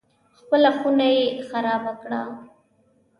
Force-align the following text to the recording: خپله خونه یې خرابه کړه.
خپله 0.37 0.69
خونه 0.77 1.07
یې 1.15 1.25
خرابه 1.47 1.93
کړه. 2.01 2.21